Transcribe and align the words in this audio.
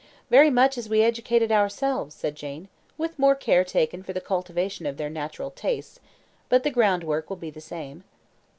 "Very 0.31 0.49
much 0.49 0.79
as 0.79 0.89
we 0.89 0.97
were 1.01 1.05
educated 1.05 1.51
ourselves," 1.51 2.15
said 2.15 2.33
Jane; 2.33 2.69
"with 2.97 3.19
more 3.19 3.35
care 3.35 3.63
taken 3.63 4.01
for 4.01 4.13
the 4.13 4.19
cultivation 4.19 4.87
of 4.87 4.97
their 4.97 5.11
natural 5.11 5.51
tastes, 5.51 5.99
but 6.49 6.63
the 6.63 6.71
groundwork 6.71 7.29
will 7.29 7.37
be 7.37 7.51
the 7.51 7.61
same." 7.61 8.03